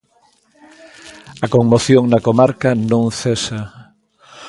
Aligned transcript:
A 1.45 1.47
conmoción 1.53 2.03
na 2.07 2.23
comarca 2.27 2.69
non 2.91 3.03
cesa. 3.21 3.61